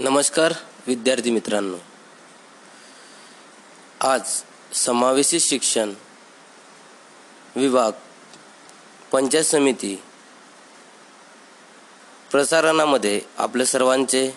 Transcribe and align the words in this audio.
नमस्कार 0.00 0.52
विद्यार्थी 0.86 1.30
मित्रांनो. 1.30 1.76
आज 4.00 4.42
समावेशित 4.74 5.40
शिक्षण 5.40 5.92
विभाग 7.56 7.92
पंचायत 9.12 9.44
समिती 9.44 10.02
प्रसारणामध्ये 12.30 13.20
आपल्या 13.38 13.66
सर्वांचे 13.66 14.30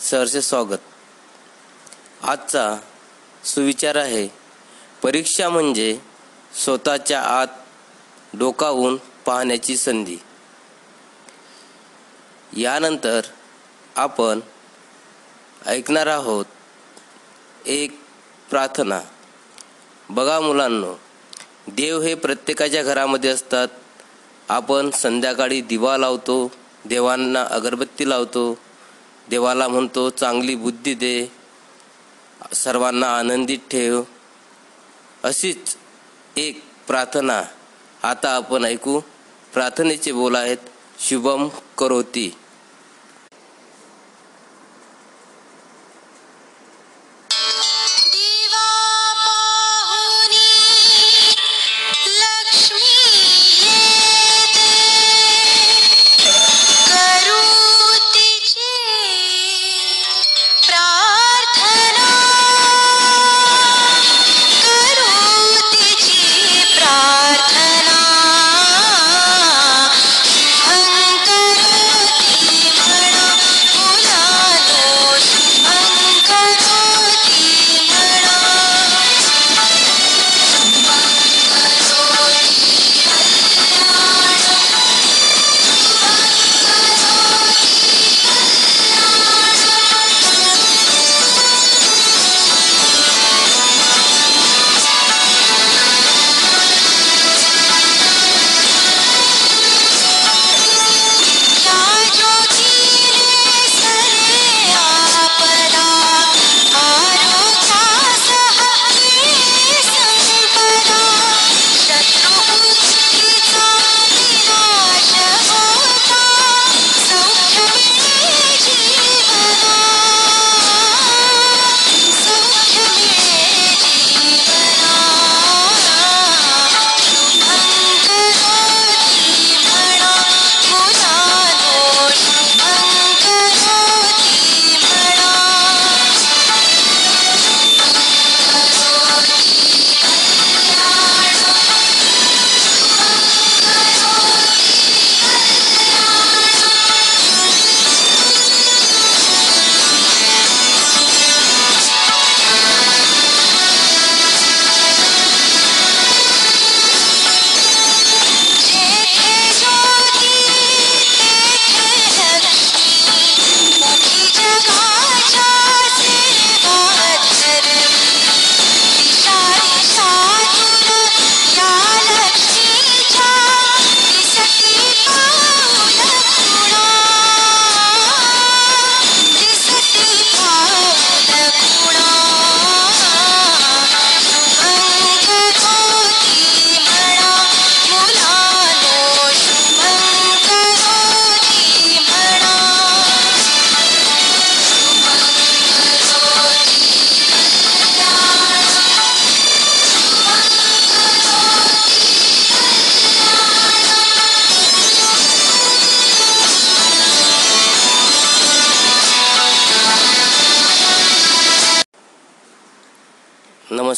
सहर्ष 0.00 0.36
स्वागत. 0.36 0.82
आजचा 2.22 2.76
सुविचार 3.44 3.96
आहे 3.96 4.28
परीक्षा 5.02 5.48
म्हणजे 5.48 5.98
स्वतःच्या 6.64 7.20
आत 7.22 7.46
डोकावून 8.34 8.96
पाहण्याची 9.26 9.76
संधी. 9.76 10.16
यानंतर 12.56 13.20
आपण 13.96 14.40
ऐकणार 15.66 16.06
आहोत 16.06 16.44
एक 17.66 18.00
प्रार्थना. 18.50 19.00
बघा 20.10 20.40
मुलांनो 20.40 20.94
देव 21.66 22.00
हे 22.00 22.14
प्रत्येकाच्या 22.14 22.82
घरामध्ये 22.82 23.30
असतात. 23.30 23.68
आपण 24.48 24.90
संध्याकाळी 24.90 25.60
दिवा 25.60 25.96
लावतो 25.98 26.52
देवांना 26.84 27.42
अगरबत्ती 27.42 28.08
लावतो. 28.08 28.58
देवाला 29.30 29.68
म्हणतो 29.68 30.10
चांगली 30.10 30.54
बुद्धी 30.54 30.94
दे 30.94 31.32
सर्वांना 32.52 33.16
आनंदित 33.16 33.58
ठेव. 33.58 34.02
अशीच 35.22 35.76
एक 36.36 36.62
प्रार्थना. 36.86 37.42
आता 38.02 38.34
आपण 38.34 38.64
ऐकू. 38.64 39.00
प्रार्थनेचे 39.52 40.12
बोल 40.12 40.34
आहेत 40.34 40.58
शुभम 40.98 41.48
करोती. 41.78 42.34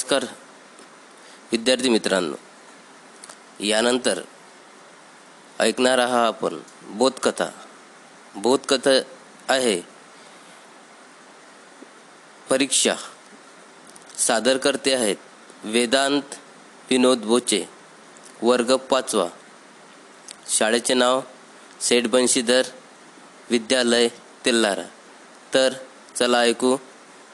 नमस्कार 0.06 0.34
विद्यार्थी 1.53 1.89
मित्रांनो. 1.89 2.37
यानंतर 3.65 4.21
ऐकणार 5.61 5.99
आहात 5.99 6.27
आपण 6.27 6.59
बोधकथा. 6.83 7.47
बोधकथा 8.37 8.91
आहे 9.49 9.81
परीक्षा. 12.50 12.95
सादरकर्ते 14.19 14.95
आहेत 14.95 15.16
वेदांत 15.65 16.34
विनोद 16.91 17.19
बोचे 17.19 17.65
वर्ग 18.43 18.77
पाचवा. 18.77 19.28
शाळेचे 20.49 20.95
नाव 20.95 21.21
सेठ 21.81 22.06
बंशीधर 22.06 22.62
विद्यालय 23.50 24.09
तेल्लारा 24.45 24.86
तर 25.54 25.72
चला 26.16 26.41
ऐकू 26.41 26.77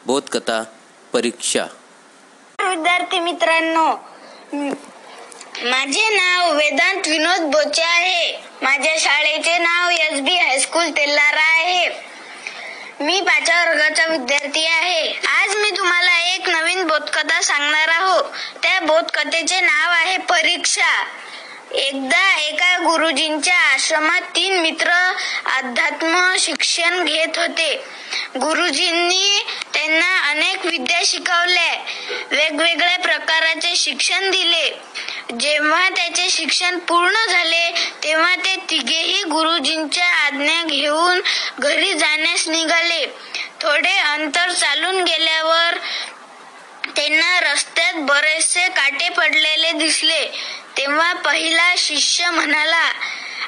बोधकथा 0.06 0.62
परीक्षा. 1.12 1.66
विद्यार्थी 2.72 3.18
मित्रांनो 3.20 3.88
माझे 5.62 6.08
नाव 6.08 6.52
वेदांत 6.52 7.08
विनोद 7.08 7.40
बोचे 7.40 7.82
आहे. 7.82 8.40
माझ्या 8.62 8.94
शाळेचे 8.98 9.58
नाव 9.58 9.90
S 9.90 10.20
B 10.20 10.36
high school 10.36 10.90
Tellara 10.90 11.40
आहे. 11.40 11.88
मी 13.00 13.20
पाचव्या 13.20 13.64
वर्गाचा 13.64 14.06
विद्यार्थी 14.06 14.64
आहे. 14.66 15.12
आज 15.28 15.56
मी 15.56 15.70
तुम्हाला 15.70 16.16
एक 16.34 16.48
नवीन 16.48 16.86
बोधकथा 16.86 17.40
सांगणार 17.42 17.88
आहो. 17.88 18.20
त्या 18.62 18.80
बोधकथेचे 18.80 19.60
नाव 19.60 19.90
आहे 19.90 20.16
परीक्षा. 20.30 20.90
एकदा 21.74 22.38
एका 22.38 22.76
गुरुजींच्या 22.78 23.56
आश्रमात 23.56 24.20
तीन 24.20 24.60
मित्र 24.60 24.90
अध्यात्म 25.56 26.34
शिक्षण 26.38 27.04
घेत 27.04 27.38
होते. 27.38 27.74
गुरुजींनी 28.36 29.44
त्यांना 29.74 30.30
अनेक 30.30 30.66
विद्या 30.66 31.00
शिकवल्या. 31.06 31.72
वेगवेगळ्या 32.30 32.98
प्रकाराचे 32.98 33.76
शिक्षण 33.76 34.30
दिले. 34.30 34.68
जेव्हा 35.40 35.88
त्याचे 35.88 36.30
शिक्षण 36.30 36.78
पूर्ण 36.78 37.26
झाले 37.28 37.70
तेव्हा 38.02 38.34
ते 38.36 38.56
तिघेही 38.70 39.22
गुरुजींच्या 39.22 40.08
आज्ञा 40.08 40.62
घेऊन 40.62 41.20
घरी 41.58 41.92
जाण्यास 41.94 42.48
निघाले. 42.48 43.06
थोडे 43.60 43.98
अंतर 43.98 44.52
चालून 44.52 45.02
गेल्यावर 45.04 45.78
त्यांना 46.96 47.52
रस्त्यात 47.52 47.94
बरेचसे 47.94 48.68
काटे 48.68 49.08
पडलेले 49.08 49.72
दिसले. 49.72 50.26
तेव्हा 50.76 51.12
पहिला 51.12 51.74
शिष्य 51.78 52.30
म्हणाला 52.30 52.92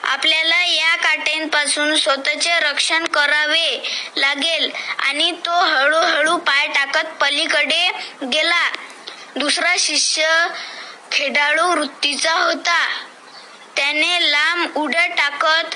आपल्याला 0.02 0.64
या 0.64 0.96
काट्यांपासून 0.96 1.96
स्वतःचे 1.96 2.60
रक्षण 2.60 3.06
करावे 3.06 3.88
लागेल 4.16 4.70
आणि 4.98 5.32
तो 5.32 5.50
हळूहळू 5.50 6.36
पाय 6.36 6.66
टाकत 6.66 7.06
पलीकडे 7.20 7.90
गेला. 8.32 8.70
दुसरा 9.36 9.74
शिष्य 9.78 10.46
खेळाडू 11.12 11.66
वृत्तीचा 11.66 12.32
होता. 12.32 12.88
त्याने 13.76 14.30
लांब 14.30 14.76
उड्या 14.76 15.06
टाकत 15.06 15.74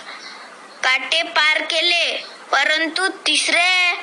काटे 0.85 1.23
पार 1.23 1.63
केले 1.63 2.25
परंतु 2.53 3.09
तिसऱ्या 3.09 3.95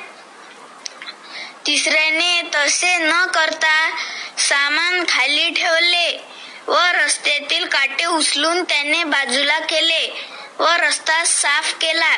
तिसऱ्याने 1.66 2.42
तसे 2.54 2.96
न 2.96 3.26
करता 3.26 3.90
सामान 4.38 5.04
खाली 5.08 5.50
ठेवले. 5.50 6.35
व 6.68 6.76
रस्त्यातील 6.78 7.66
काटे 7.66 8.04
उचलून 8.04 8.64
त्याने 8.64 9.04
बाजूला 9.04 9.58
केले 9.58 10.24
व 10.58 10.66
रस्ता 10.68 11.24
साफ 11.24 11.74
केला. 11.74 12.16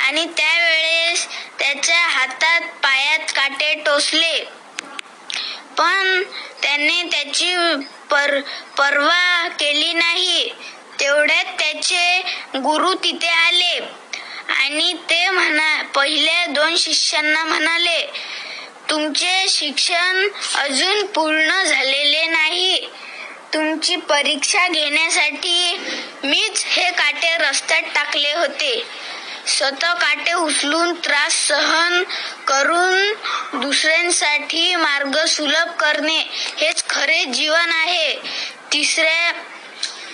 आणि 0.00 0.24
त्यावेळेस 0.36 1.28
त्याच्या 1.58 2.00
हातात 2.00 2.60
पायात 2.60 3.18
काटे 3.18 3.74
टोचले. 3.74 4.38
पण 5.78 6.22
त्याने 6.62 7.02
त्याची 7.02 7.54
पर 8.10 8.40
पर्वा 8.76 9.48
केली 9.48 9.92
नाही. 9.92 10.54
तेवढ्यात 11.00 11.44
त्याचे 11.44 12.20
गुरु 12.56 12.94
तिथे 12.94 13.28
आले. 13.28 13.80
आणि 14.48 14.92
ते 15.10 15.30
म्हणा 15.30 15.82
पहिल्या 15.82 16.46
दोन 16.46 16.76
शिष्यांना 16.76 17.44
म्हणाले 17.44 18.12
तुमचे 18.90 19.46
शिक्षण 19.48 20.28
अजून 20.54 21.06
पूर्ण 21.06 21.62
झालेले 21.62 22.26
नाही. 22.26 22.88
तुमची 23.54 23.96
परीक्षा 23.96 24.68
घेण्यासाठी 24.68 25.80
मीच 26.24 26.64
हे 26.66 26.90
काटे 26.90 27.36
रस्त्यात 27.38 27.82
टाकले 27.94 28.32
होते. 28.32 28.82
स्वतः 29.46 29.94
काटे 29.94 30.32
उचलून 30.32 30.92
त्रास 30.94 31.32
सहन 31.32 32.02
करून 32.46 33.12
दुसऱ्यांसाठी 33.60 34.74
मार्ग 34.74 35.24
सुलभ 35.24 35.68
करणे 35.68 36.18
हेच 36.58 36.84
खरे 36.90 37.24
जीवन 37.24 37.70
आहे. 37.70 38.14
तिसऱ्या 38.72 39.32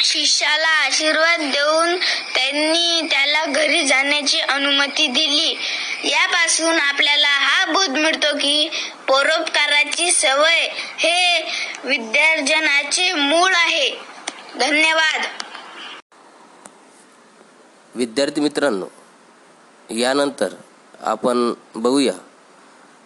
शिष्याला 0.00 0.68
आशीर्वाद 0.68 1.40
देऊन 1.40 1.96
त्यांनी 2.34 3.08
त्याला 3.10 3.44
घरी 3.44 3.84
जाण्याची 3.84 4.40
अनुमती 4.40 5.06
दिली. 5.06 5.58
यापासून 6.04 6.80
आपल्याला 6.80 7.28
हा 7.28 7.64
बोध 7.66 7.90
मिळतो 7.90 8.36
की 8.36 8.68
परोपकाराची 9.08 10.12
सवय 10.12 10.68
हे 10.74 11.42
विद्यार्जनाचे 11.84 13.12
मूळ 13.12 13.52
आहे. 13.54 13.90
धन्यवाद. 14.60 15.22
विद्यार्थी 17.94 18.40
मित्रांनो 18.40 18.86
यानंतर 19.90 20.54
आपण 21.00 21.52
बघूया. 21.74 22.12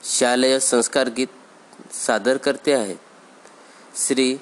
शालेय 0.04 0.58
संस्कार 0.58 1.06
गीत 1.06 1.94
सादर 1.94 2.36
करते 2.36 2.72
आहेत 2.72 2.96
श्री 3.96 4.36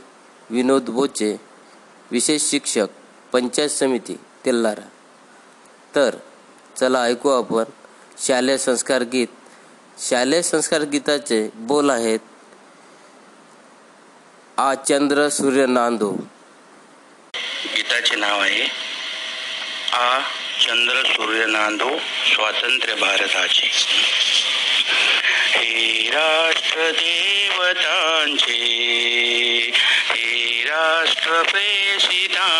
विनोद 0.50 0.88
बोचे 0.88 1.40
विशेष 2.10 2.42
शिक्षक 2.42 2.86
पंचायत 3.32 3.68
समिती 3.68 4.14
तेल्लारा 4.44 4.88
तर 5.94 6.16
चला 6.80 7.02
ऐकू 7.02 7.28
आपण 7.28 7.64
शालेय 8.18 8.58
संस्कार 8.58 9.02
गीत. 9.02 9.26
शालेय 9.98 10.42
संस्कार 10.42 10.82
गीताचे 10.82 11.38
बोल 11.68 11.90
आहेत 11.90 12.20
आ 14.58 14.74
चंद्र 14.88 15.28
सूर्य 15.28 15.66
नांदो. 15.66 16.10
गीताचे 17.74 18.16
नाव 18.16 18.40
आहे 18.40 18.62
आ 19.92 20.18
चंद्र 20.62 21.02
सूर्य 21.06 21.46
नांदो 21.46 21.90
स्वातंत्र्य 22.26 22.94
भारताचे. 22.94 23.68
हे 25.50 26.10
राष्ट्र 26.10 26.90
देवतांचे 26.90 28.58
हे 30.08 30.62
राष्ट्र 30.64 31.42
प्रेषिता 31.42 32.55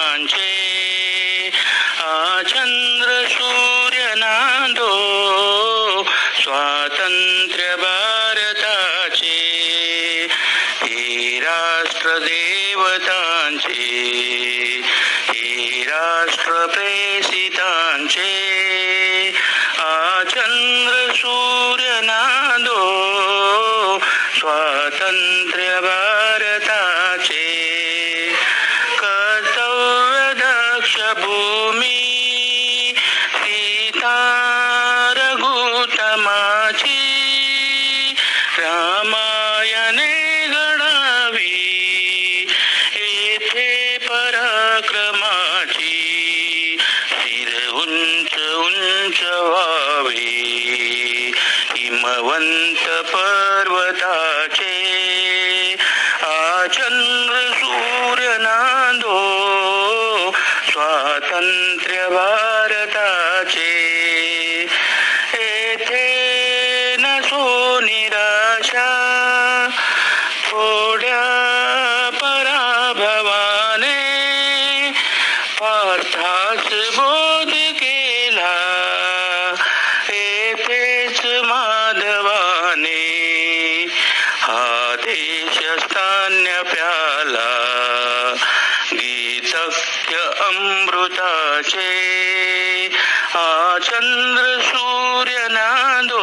चंद्र 93.97 94.63
सूर्य 94.63 95.49
नांदो 95.51 96.19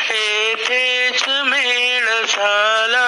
येथेच 0.10 1.24
मेळ 1.28 2.06
झाला 2.06 3.03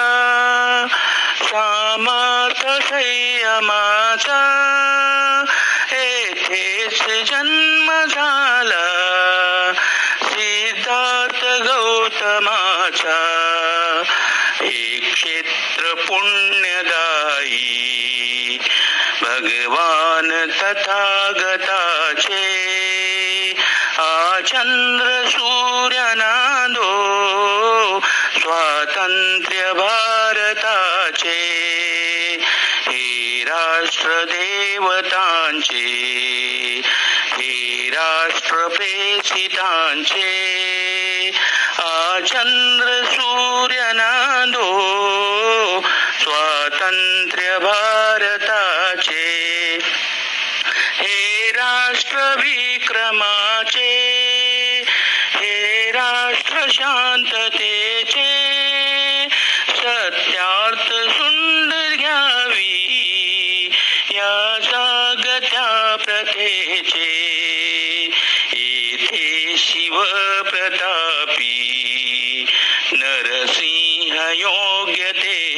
सामार्थ 2.76 2.94
संयमाचा 2.94 4.64
येथेच 5.92 7.30
जन्म 7.30 8.04
झाला. 8.04 8.86
सिद्धार्थ 10.22 11.68
गौतमाचा. 11.68 13.18
हे 14.54 15.10
क्षेत्र 15.14 15.94
पुण्यदायी. 15.94 18.58
भगवान 19.22 20.50
तथागता. 20.50 21.95
देवतांचे 34.08 36.80
हे 36.84 37.90
राष्ट्र 37.90 38.68
पेसितांचे 38.68 40.56
चंद्र 42.26 43.04
स्वातंत्र्य 46.20 47.58
भारताचे. 47.58 49.78
हे 50.94 51.50
राष्ट्र 51.50 52.18
विक्रमाचे. 52.18 54.14
हे 55.34 55.90
राष्ट्र 55.90 56.58
शांततेचे. 56.68 57.95
शिव 69.96 70.42
प्रतापी 70.42 71.54
नरसिंह 72.92 74.14
योग्य 74.40 75.12
ते 75.12 75.55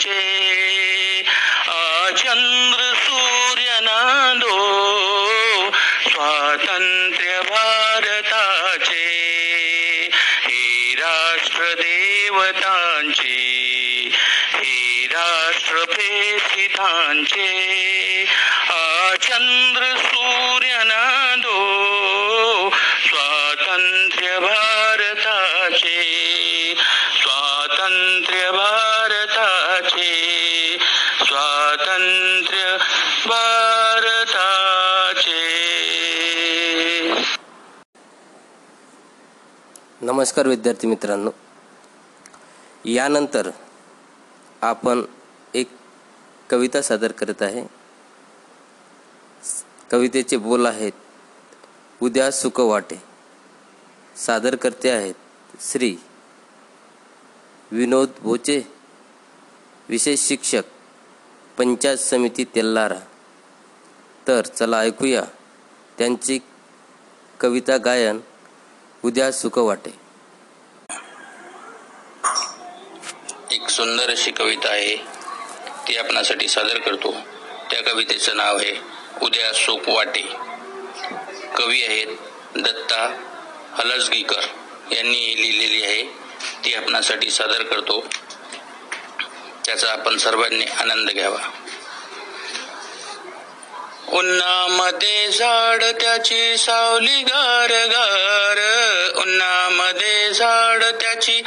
चे 0.00 1.22
चंद्र 2.18 2.82
सूर्य 2.94 3.78
नांदो 3.82 4.56
स्वातंत्र्य 6.08 7.40
भारताचे 7.40 9.06
हे 10.44 10.94
राष्ट्र 10.94 11.74
देवतांचे 11.74 13.36
हे 14.54 15.06
राष्ट्र 15.06 15.84
पेसितांचे 15.94 17.48
नमस्कार 40.18 40.46
विद्यार्थी 40.46 40.86
मित्रांनो. 40.86 41.30
यानंतर 42.84 43.50
आपण 44.62 45.02
एक 45.54 45.68
कविता 46.50 46.82
सादर 46.82 47.12
करत 47.12 47.42
आहे. 47.42 47.62
कवितेचे 49.90 50.36
बोल 50.36 50.66
आहेत 50.66 50.92
उद्या 52.02 52.30
सुख 52.30 52.60
वाटे. 52.60 53.02
सादर 54.16 54.56
करते 54.56 54.90
आहेत 54.90 55.14
श्री 55.60 55.96
विनोद 57.72 58.08
बोचे 58.22 58.62
विशेष 59.88 60.20
शिक्षक 60.20 60.62
पंचायत 61.58 61.98
समिती 61.98 62.44
तेल्लारा 62.44 63.00
तर 64.28 64.46
चला 64.46 64.80
ऐकूया 64.80 65.22
त्यांची 65.98 66.38
कविता 67.40 67.76
गायन 67.76 68.20
उद्या 69.04 69.32
सुख 69.32 69.58
वाटे. 69.58 70.07
सुंदर 73.78 74.10
अशी 74.10 74.30
कविता 74.30 74.68
आहे 74.68 74.96
ती 75.88 75.96
आपणासाठी 75.96 76.48
सादर 76.48 76.78
करतो. 76.78 77.14
त्या 77.70 77.82
कवितेचं 77.82 78.36
नाव 78.36 78.56
आहे 78.56 78.80
उद्या 79.22 79.52
सुख 79.52 79.78
वाटे. 79.86 80.32
कवी 81.56 81.84
आहेत 81.84 82.06
दत्ता 82.56 83.22
हलसगीकर. 83.78 84.40
यांनी 84.92 85.34
लिहिलेली 85.36 85.84
आहे 85.84 86.02
ती 86.64 86.74
आपणासाठी 86.74 87.30
सादर 87.30 87.62
करतो. 87.62 88.06
त्याचा 89.66 89.92
आपण 89.92 90.18
सर्वांनी 90.18 90.64
आनंद 90.64 91.10
घ्यावा. 91.10 91.50
उन्हामध्ये 94.08 95.28
झाड 95.28 95.84
त्याची 95.84 96.56
सावली 96.56 97.22
गार 97.22 97.70
गार 97.70 98.58
उन्हामध्ये 99.22 100.32
झाड 100.32 100.84
त्याची 100.84 101.42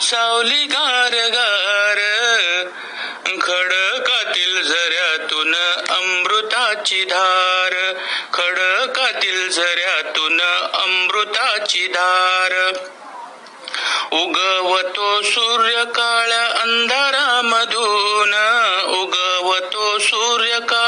सावली 0.00 0.64
गार 0.64 1.12
गार 1.12 1.98
खडकातील 3.40 4.62
झऱ्यातून 4.62 5.54
अमृताची 5.88 7.04
धार 7.04 7.92
खडकातील 8.32 9.50
झऱ्यातून 9.50 10.40
अमृताची 10.72 11.86
धार. 11.86 12.72
उगवतो 14.12 15.22
सूर्य 15.22 15.84
काळ्या 15.84 16.46
अंधारामधून 16.62 18.34
उगवतो 18.84 19.98
सूर्य 19.98 20.58
काळ 20.58 20.87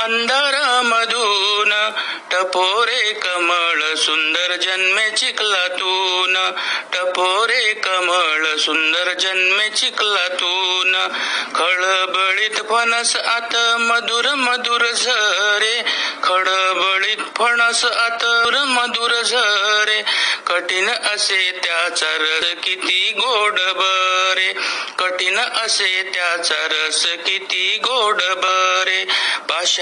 अंधारामधून 0.00 1.90
टपोरे 2.30 3.12
कमळ 3.12 3.94
सुंदर 3.94 4.56
जन्मे 4.56 5.10
चिखलातून 5.10 6.50
टपोरे 6.92 7.72
कमळ 7.72 8.56
सुंदर 8.56 9.12
जन्मे 9.12 9.68
चिखलातून 9.68 11.08
खळबळीत 11.54 12.50
फणस 12.50 13.16
आत 13.16 13.56
मधुर 13.80 14.24
मधुर 14.34 14.90
झरे. 14.90 15.82
खळबळीत 16.22 17.16
फणस 17.16 17.84
आत 17.84 18.24
मधुर 18.54 19.22
झरे. 19.22 20.02
कठीण 20.46 20.88
असे 20.88 21.60
त्याचा 21.64 22.16
रस 22.20 22.44
किती 22.62 23.12
गोड 23.16 23.60
बरे. 23.60 24.52
कठीण 24.98 25.38
असे 25.38 26.10
त्याचा 26.14 26.66
रस 26.70 27.06
किती 27.06 27.78
गोड 27.84 28.22
बरे. 28.22 29.04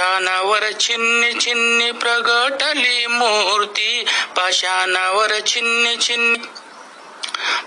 पाषाणावर 0.09 0.63
छिन्नी 0.81 1.33
छिन्नी 1.41 1.91
प्रगटली 1.91 3.07
मूर्ती. 3.07 4.05
पाषाणावर 4.37 5.31
छिन्नी 5.47 5.97
छिन्नी 5.97 6.39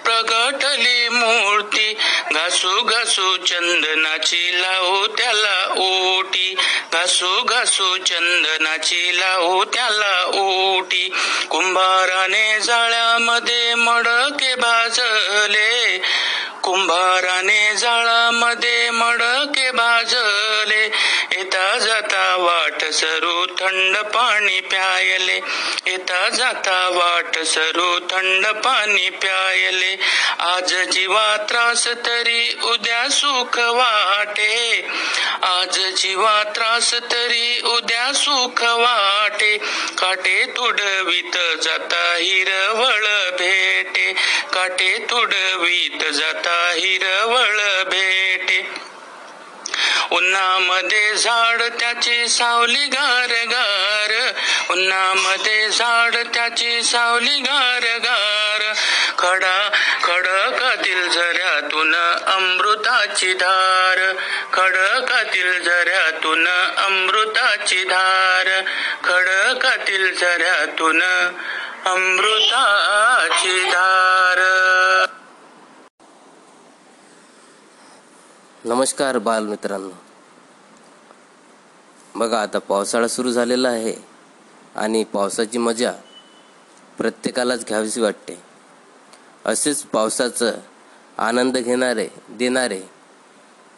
प्रगटली 0.05 1.09
मूर्ती. 1.09 1.93
घासू 2.31 2.81
घासू 2.81 3.37
चंदनाची 3.37 4.61
लावू 4.61 5.07
त्याला 5.07 5.73
ओटी 5.77 6.55
घासू 6.93 7.43
घासू 7.43 7.97
चंदनाची 7.97 9.19
लावू 9.19 9.63
त्याला 9.63 10.25
ओटी 10.25 11.09
कुंभाराने 11.49 12.59
जाळ्यामध्ये 12.59 13.75
मडके 13.75 14.55
भाजले. 14.55 16.01
कुंभाराने 16.63 17.75
जाळामध्ये 17.75 18.89
मडके 18.89 19.71
भाजले. 19.71 20.91
सरू 22.91 23.45
थंड 23.45 23.97
पाणी 23.97 24.61
प्यायले. 24.61 25.39
येता 25.87 26.29
जाता 26.29 26.89
वाट 26.89 27.39
सरू 27.43 27.99
थंड 27.99 28.47
पाणी 28.47 29.09
प्यायले. 29.09 29.97
आज 30.39 30.73
जीवा 30.73 31.37
त्रास 31.49 31.87
तरी 31.87 32.59
उद्या 32.63 33.09
सुख 33.09 33.59
वाटे. 33.59 34.87
आज 35.43 35.79
जीवा 35.79 36.43
त्रास 36.43 36.93
तरी 36.93 37.61
उद्या 37.61 38.11
सुख 38.13 38.63
वाटे. 38.63 39.57
काटे 39.97 40.45
तुडवीत 40.57 41.37
जाता 41.63 42.15
हिरवळ 42.17 43.29
भेटे. 43.29 44.13
काटे 44.53 44.97
तुडवीत 45.09 46.13
जाता 46.13 46.71
हिरवळ 46.75 47.83
भेटे. 47.83 48.50
उन्हामध्ये 50.11 51.15
झाड 51.15 51.61
त्याची 51.61 52.27
सावली 52.27 52.85
गार 52.85 53.29
गार. 53.29 54.31
उन्हामध्ये 54.69 55.69
झाड 55.69 56.15
त्याची 56.15 56.83
सावली 56.83 57.39
गार 57.39 57.97
गार. 57.97 58.73
खडा 59.17 59.69
खडकातील 60.03 61.09
झऱ्यातून 61.09 61.95
अमृताची 62.27 63.33
धार. 63.33 64.13
खडकातील 64.53 65.63
झऱ्यातून 65.63 66.47
अमृताची 66.77 67.83
धार. 67.83 68.61
खडकातील 69.03 70.15
झऱ्यातून 70.15 71.01
अमृताची 71.85 73.63
धार. 73.63 74.37
नमस्कार 78.65 79.17
बालमित्रांनो. 79.17 79.89
बघा 82.15 82.41
आता 82.41 82.59
पावसाळा 82.59 83.07
सुरू 83.07 83.31
झालेला 83.31 83.69
आहे 83.69 83.93
आणि 84.75 85.03
पावसाची 85.03 85.57
मजा 85.57 85.91
प्रत्येकालाच 86.97 87.65
घ्यावीशी 87.67 88.01
वाटते. 88.01 88.37
असेच 89.45 89.81
पावसाचं 89.83 90.59
आनंद 91.17 91.57
घेणारे 91.57 92.07
देणारे 92.29 92.81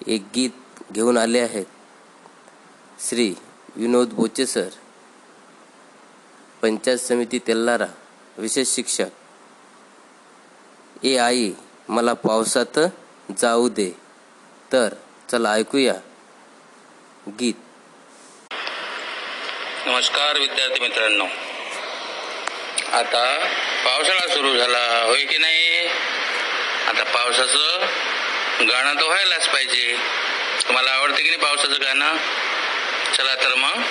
एक 0.08 0.26
गीत 0.36 0.84
घेऊन 0.94 1.18
आले 1.18 1.40
आहेत 1.40 1.66
श्री 3.08 3.34
विनोद 3.76 4.14
बोचे 4.14 4.46
सर 4.48 4.70
पंचायत 6.62 6.98
समिती 6.98 7.40
तेल्लारा 7.48 7.88
विशेष 8.38 8.76
शिक्षक. 8.76 9.10
ए 11.04 11.18
आई 11.18 11.52
मला 11.90 12.14
पावसात 12.14 12.80
जाऊ 13.42 13.70
दे. 13.70 13.92
तर 14.74 14.90
चला 15.32 15.54
ऐकूया 15.54 15.94
गीत. 17.28 17.54
नमस्कार 19.86 20.40
विद्यार्थी 20.40 20.80
मित्रांनो. 20.80 21.26
आता 22.98 23.50
पावसाळा 23.86 24.34
सुरू 24.34 24.58
झाला 24.58 25.04
होय 25.04 25.26
की 25.26 25.38
नाही? 25.38 25.88
आता 26.88 27.04
पावसाचं 27.04 27.86
गाणं 28.70 28.96
तर 28.96 29.06
व्हायलाच 29.06 29.50
पाहिजे. 29.50 29.98
तुम्हाला 30.68 30.92
आवडते 30.92 31.24
की 31.24 31.30
नाही 31.30 31.42
पावसाचं 31.42 31.82
गाणं? 31.82 32.18
चला 33.18 33.36
तर 33.36 33.56
मग 33.56 33.82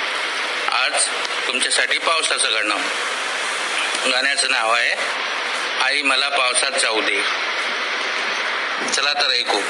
आज 0.73 1.09
तुमच्यासाठी 1.47 1.99
पावसाचं 1.99 2.53
गाणं. 2.55 2.77
गाण्याचं 4.13 4.51
नाव 4.51 4.73
आहे 4.73 4.95
आई 5.83 6.03
मला 6.03 6.29
पावसात 6.29 6.81
जाऊ 6.81 7.01
दे. 7.01 7.23
चला 8.93 9.13
तर 9.13 9.31
ऐकू. 9.31 9.61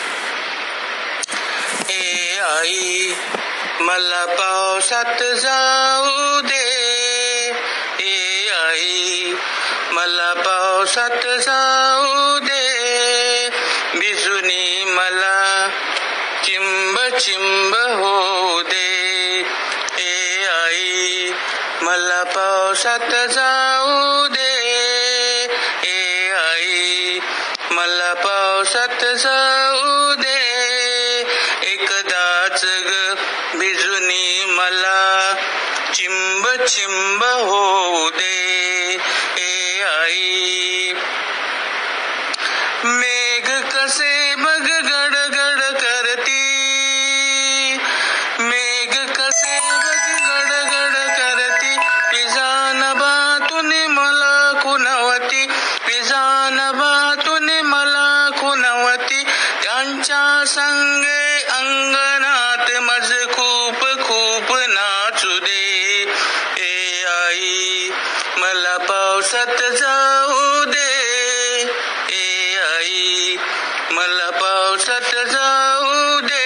ए 1.90 2.38
आई 2.38 3.14
मला 3.80 4.24
पावसात 4.26 5.22
जाऊ 5.22 6.40
दे। 6.40 6.64
ए 8.00 8.48
आई 8.48 9.34
मला 9.92 10.32
पावसात 10.34 11.26
जाऊ 11.26 12.38
दे। 12.38 13.48
भिजुनी 13.98 14.84
मला 14.84 15.68
चिंब 16.44 17.18
चिंब 17.18 17.74
होऊ 17.74 18.62
दे। 18.62 19.44
ए 19.98 20.44
आई 20.44 21.32
मला 21.82 22.22
पावसात 22.22 23.10
जाऊ 23.30 24.26
दे। 24.26 24.50
ए 25.84 26.30
आई 26.30 27.18
मला 27.70 28.14
पावसात 28.14 29.04
जाऊ 29.04 29.71
चिंब 36.66 37.24
होऊ 37.24 38.10
दे 38.10 38.98
ए 39.38 39.82
आई. 39.82 40.92
मेघ 42.84 43.48
कसे 43.74 44.34
बघ 44.36 44.62
गड 44.62 45.21
ए 66.02 67.04
आई 67.08 67.90
मला 68.38 68.76
पावसात 68.76 69.60
जाऊ 69.80 70.64
दे. 70.64 70.90
ए 72.12 72.56
आई 72.56 73.36
मला 73.90 74.30
पावसात 74.30 75.14
जाऊ 75.32 76.20
दे. 76.20 76.44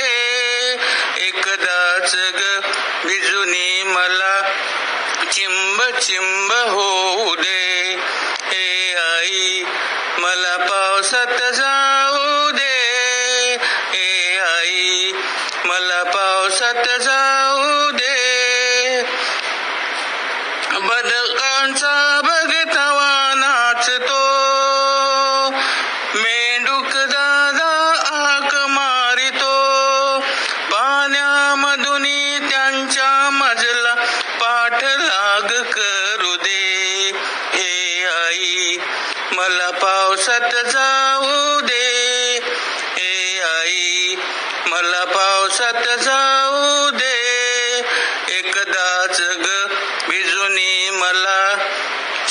एकदाच 1.26 2.14
ग 2.16 2.60
भिजुनी 3.06 3.82
मला 3.86 4.40
चिंब 5.32 5.82
चिंब 6.00 6.52
हो 6.52 6.95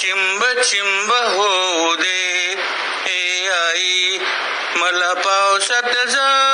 चिंब 0.06 0.62
चिंब 0.62 1.12
होऊ 1.12 1.96
दे. 1.96 2.56
ए 3.08 3.48
आई 3.48 4.18
मला 4.76 5.14
पावसात 5.14 6.06
जा 6.06 6.45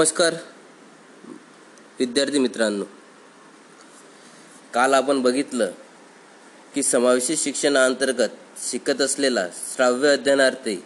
नमस्कार 0.00 0.34
विद्यार्थी 1.98 2.38
मित्रांनो. 2.38 2.84
काल 4.74 4.94
आपण 4.94 5.20
बघितलं 5.22 5.70
की 6.74 6.82
समावेशी 6.82 7.36
शिक्षणाअंतर्गत 7.36 8.38
शिकत 8.70 9.00
असलेला 9.00 9.46
श्राव्य 9.54 10.12
अध्ययनार्थी 10.12 10.76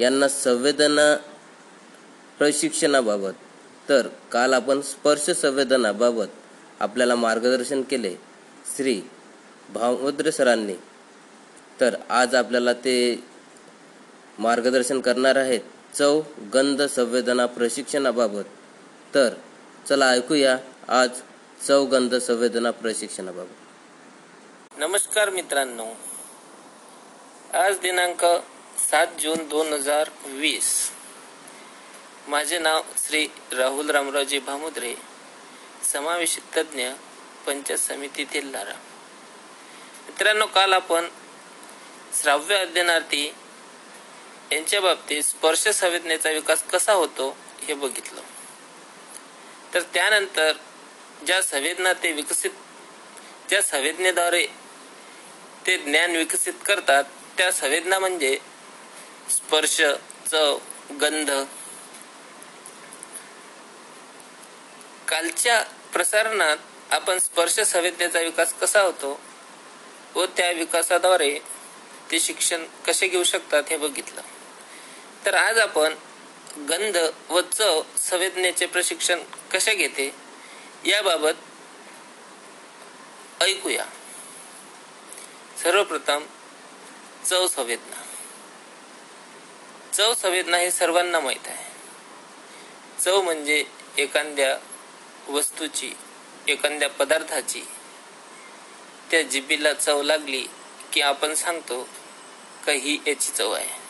यांना 0.00 0.28
संवेदना 0.28 1.04
प्रशिक्षणाबाबत 2.38 3.44
तर 3.88 4.08
काल 4.32 4.54
आपण 4.54 4.80
स्पर्श 4.80 5.30
संवेदनाबाबत 5.30 6.34
आपल्याला 6.80 7.14
मार्गदर्शन 7.14 7.82
केले 7.82 8.14
श्री 8.76 9.00
भावद्र 9.74 10.30
सरांनी. 10.30 10.74
तर 11.80 11.96
आज 12.08 12.34
आपल्याला 12.34 12.72
ते 12.72 12.98
मार्गदर्शन 14.38 15.00
करणार 15.00 15.36
आहेत 15.36 15.75
चव 15.98 16.22
गंध 16.54 16.82
संवेदना 16.82 17.46
प्रशिक्षणाबाबत. 17.46 18.44
तर 19.14 19.34
चला 19.88 20.10
ऐकूया 20.10 20.58
आज 20.88 21.10
चव 21.66 21.84
गंध 21.84 22.14
संवेदना 22.14 22.70
प्रशिक्षणाबाबत. 22.70 24.78
नमस्कार 24.78 25.30
मित्रांनो. 25.30 25.86
आज 27.54 27.78
दिनांक 27.78 28.24
सात 28.90 29.06
जून 29.20 29.48
दोन 29.48 29.72
हजार 29.72 30.10
वीस. 30.26 30.90
माझे 32.28 32.58
नाव 32.58 32.82
श्री 33.06 33.28
राहुल 33.52 33.90
रामरावजी 33.90 34.38
भामुद्रे 34.38 34.94
समावेशित 35.92 36.56
तज्ज्ञ 36.56 36.88
पंचायत 37.46 37.78
समिती 37.78 38.24
तेल्हारा 38.24 38.74
मित्रांनो 40.06 40.46
काल 40.46 40.72
आपण 40.72 41.08
श्राव्य 42.22 42.56
अध्ययनार्थी 42.56 43.34
यांच्या 44.52 44.80
बाबतीत 44.80 45.22
स्पर्श 45.22 45.68
संवेदनेचा 45.68 46.30
विकास 46.30 46.62
कसा 46.62 46.92
होतो 46.92 47.36
हे 47.62 47.74
बघितलं. 47.74 48.20
तर 49.74 49.82
त्यानंतर 49.82 50.52
ज्या 51.26 51.42
संवेदना 51.42 51.92
ते 51.92 52.12
विकसित 52.12 52.50
ज्या 53.48 53.62
संवेदनेद्वारे 53.62 54.46
ते 55.66 55.76
ज्ञान 55.78 56.16
विकसित 56.16 56.52
करतात 56.66 57.04
त्या 57.38 57.52
संवेदना 57.52 57.98
म्हणजे 57.98 58.38
स्पर्श 59.30 59.80
चव 60.30 60.58
गंध. 61.00 61.30
कालच्या 65.08 65.60
प्रसारणात 65.92 66.92
आपण 66.92 67.18
स्पर्श 67.18 67.60
संवेदनेचा 67.60 68.20
विकास 68.20 68.52
कसा 68.52 68.80
होतो 68.80 69.20
व 70.14 70.24
त्या 70.26 70.50
विकासाद्वारे 70.50 71.38
ते 72.10 72.20
शिक्षण 72.20 72.64
कसे 72.86 73.08
घेऊ 73.08 73.24
शकतात 73.24 73.62
हे 73.70 73.76
बघितलं. 73.76 74.20
तर 75.26 75.34
आज 75.34 75.58
आपण 75.58 75.94
गंध 76.58 76.96
व 77.28 77.40
चव 77.40 77.82
संवेदनेचे 77.98 78.66
प्रशिक्षण 78.66 79.22
कसे 79.52 79.74
घेते 79.74 80.14
याबाबत 80.84 81.32
ऐकूया. 83.42 83.86
सर्वप्रथम 85.62 86.24
चव 87.24 87.46
संवेदना. 87.46 88.02
चव 89.92 90.14
संवेदना 90.14 90.56
हे 90.56 90.70
सर्वांना 90.70 91.20
माहीत 91.20 91.46
आहे. 91.46 91.72
चव 93.04 93.22
म्हणजे 93.22 93.64
एखाद्या 93.98 94.58
वस्तूची 95.28 95.92
एखाद्या 96.48 96.88
पदार्थाची. 96.88 97.62
त्या 99.10 99.22
जिबीला 99.22 99.72
चव 99.72 100.02
लागली 100.02 100.46
की 100.92 101.00
आपण 101.00 101.34
सांगतो 101.34 101.88
का 102.66 102.72
ही 102.72 102.98
याची 103.06 103.32
चव 103.32 103.52
आहे. 103.52 103.85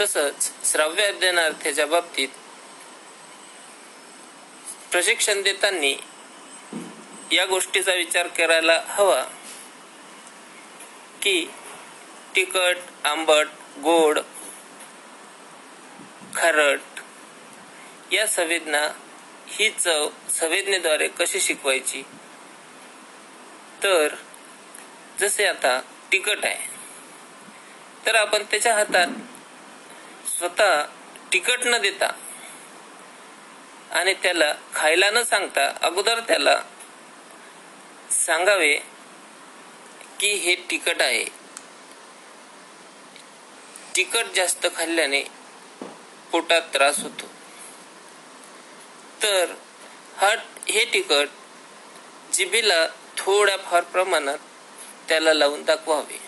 तसंच 0.00 0.52
श्राव्य 0.64 1.02
अध्ययनार्थ्याच्या 1.02 1.86
बाबतीत 1.86 2.28
प्रशिक्षण 4.92 5.42
देताना 5.42 6.08
या 7.34 7.44
गोष्टीचा 7.46 7.94
विचार 7.94 8.26
करायला 8.26 8.82
हवा 8.86 9.24
की 11.22 11.50
तिखट 12.36 12.76
आंबट 13.04 13.46
गोड 13.82 14.18
खारट 16.36 16.80
या 18.12 18.26
संवेदना 18.26 18.88
ही 19.48 19.70
चव 19.70 20.08
संवेदनेद्वारे 20.30 21.08
कशी 21.08 21.40
शिकवायची? 21.40 22.02
तर 23.82 24.14
जसे 25.20 25.46
आता 25.46 25.80
तिखट 26.12 26.44
आहे 26.44 26.68
तर 28.06 28.14
आपण 28.14 28.42
त्याच्या 28.42 28.74
हातात 28.74 29.06
स्वतः 30.38 30.82
तिखट 31.32 31.64
न 31.64 31.78
देता 31.78 32.12
आणि 33.90 34.14
त्याला 34.14 34.52
खायला 34.74 35.10
न 35.10 35.22
सांगता 35.22 35.72
अगोदर 35.82 36.20
त्याला 36.20 36.62
सांगावे 38.10 38.74
की 40.20 40.32
हे 40.32 40.54
तिखट 40.54 41.02
आहे. 41.02 41.24
तिखट 43.96 44.26
जास्त 44.34 44.66
खाल्ल्याने 44.76 45.22
पोटात 46.32 46.62
त्रास 46.74 46.98
होतो. 46.98 47.26
तर 49.22 49.54
हा 50.16 50.30
हे 50.68 50.84
तिखट 50.84 51.28
जिभेला 52.32 52.86
थोड्याफार 53.18 53.82
प्रमाणात 53.82 54.38
त्याला 55.08 55.34
लावून 55.34 55.62
दाखवावे. 55.62 56.20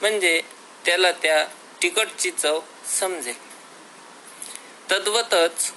म्हणजे 0.00 0.42
त्याला 0.84 1.12
त्या 1.12 1.44
तिखटची 1.82 2.30
चव 2.30 2.60
समजेल 2.88 3.36
तद्वतच 4.90 5.72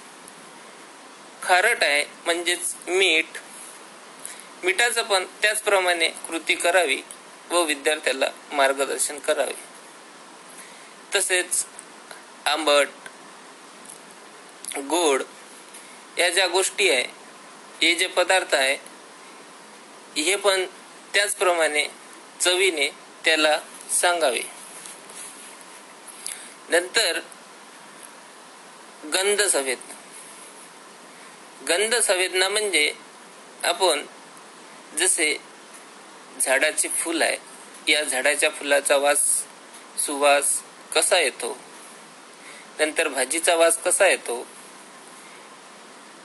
खारट 1.42 1.82
आहे 1.82 2.04
म्हणजेच 2.24 2.74
मीठ. 2.88 3.26
मिठाचं 4.64 5.02
पण 5.02 5.24
त्याचप्रमाणे 5.42 6.08
कृती 6.08 6.54
करावी 6.54 7.02
व 7.50 7.62
विद्यार्थ्याला 7.62 8.30
मार्गदर्शन 8.52 9.18
करावे. 9.18 9.54
तसेच 11.14 11.64
आंबट 12.46 12.88
गोड 14.78 15.22
या 16.18 16.30
ज्या 16.30 16.46
गोष्टी 16.46 16.90
आहे 16.90 17.04
हे 17.82 17.94
जे 17.94 18.06
पदार्थ 18.06 18.54
आहे 18.54 18.74
हे 20.22 20.36
पण 20.36 20.66
त्याचप्रमाणे 21.14 21.86
चवीने 22.40 22.88
त्याला 23.24 23.58
सांगावे. 24.00 24.55
नंतर 26.68 27.20
गंध 29.04 29.42
संवेदना. 29.42 29.94
गंध 31.68 31.94
संवेदना 31.94 32.48
म्हणजे 32.48 32.92
आपण 33.64 34.06
जसे 34.98 35.36
झाडाचे 36.40 36.88
फुल 36.88 37.22
आहे 37.22 37.36
या 37.92 38.02
झाडाच्या 38.02 38.50
फुलाचा 38.50 38.96
वास 38.96 39.44
सुवास 40.06 40.62
कसा 40.94 41.18
येतो? 41.18 41.58
नंतर 42.78 43.08
भाजीचा 43.08 43.54
वास 43.54 43.78
कसा 43.78 44.06
येतो? 44.06 44.46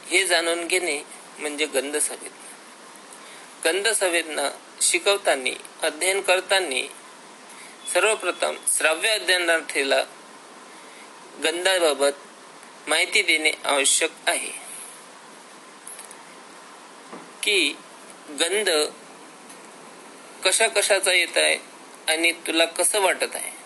हे 0.06 0.26
जाणून 0.28 0.68
घेणे 0.68 1.02
म्हणजे 1.40 1.66
गंध 1.66 1.98
संवेदना. 1.98 2.42
गंध 3.66 3.88
संवेदना 3.88 4.50
शिकवताना 4.82 5.88
अध्ययन 5.88 6.22
करताना 6.22 6.88
सर्वप्रथम 7.94 8.56
श्राव्य 8.78 9.10
अध्ययनार्थीला 9.10 10.04
गंधाबाबत 11.44 12.12
माहिती 12.88 13.22
देणे 13.22 13.52
आवश्यक 13.66 14.12
आहे. 14.28 14.62
की 17.44 17.76
गंध 18.30 18.70
कशा 20.46 20.68
कशाचा 20.68 21.14
येत 21.14 21.38
आहे 21.38 21.58
आणि 22.08 22.32
तुला 22.32 22.66
कसं 22.66 23.02
वाटत 23.02 23.36
आहे? 23.36 23.62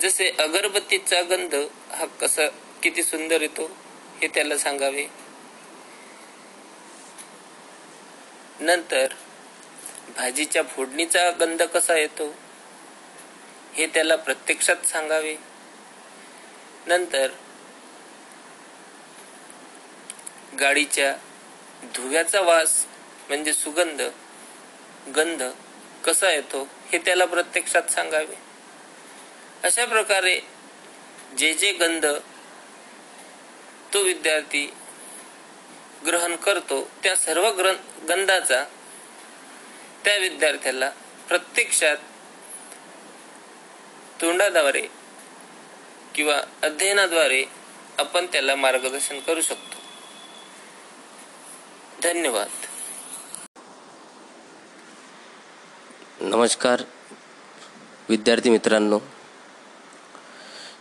जसे 0.00 0.30
अगरबत्तीचा 0.38 1.22
गंध 1.22 1.54
हा 1.92 2.04
कसा 2.04 2.48
किती 2.82 3.02
सुंदर 3.02 3.42
येतो 3.42 3.70
हे 4.22 4.28
त्याला 4.28 4.58
सांगावे. 4.58 5.06
नंतर 8.60 9.06
भाजीच्या 10.16 10.62
फोडणीचा 10.62 11.30
गंध 11.30 11.62
कसा 11.62 11.94
येतो? 11.98 12.34
हे 13.80 13.86
त्याला 13.86 14.16
प्रत्यक्षात 14.16 14.86
सांगावे. 14.86 15.34
नंतर 16.86 17.30
गाडीच्या 20.60 21.12
धुव्याचा 21.94 22.40
वास 22.40 22.84
म्हणजे 23.28 23.52
सुगंध 23.52 24.02
गंध 25.16 25.42
कसा 26.04 26.30
येतो 26.30 26.62
हे 26.92 26.98
त्याला 26.98 27.24
प्रत्यक्षात 27.24 27.90
सांगावे. 27.90 28.34
अशा 29.64 29.84
प्रकारे 29.84 30.38
जे 31.38 31.52
जे 31.54 31.72
गंध 31.72 32.06
तो 33.94 34.02
विद्यार्थी 34.02 34.66
ग्रहण 36.06 36.36
करतो 36.36 36.82
त्या 37.02 37.16
सर्व 37.16 37.50
ग्रं 37.50 37.76
गंधाचा 38.08 38.62
त्या 40.04 40.16
विद्यार्थ्याला 40.16 40.90
प्रत्यक्षात 41.28 41.96
तोंडाद्वारे 44.22 44.86
किंवा 46.14 46.40
अध्ययनाद्वारे 46.62 47.44
आपण 47.98 48.26
त्याला 48.26 48.54
मार्गदर्शन 48.54 49.20
करू 49.20 49.40
शकतो. 49.40 49.76
धन्यवाद. 52.02 52.48
नमस्कार 56.20 56.82
विद्यार्थी 58.08 58.50
मित्रांनो. 58.50 59.00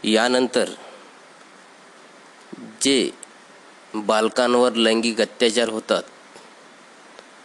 यानंतर 0.03 0.69
जे 2.81 3.11
बालकांवर 3.93 4.73
लैंगिक 4.73 5.21
अत्याचार 5.21 5.69
होतात 5.69 6.03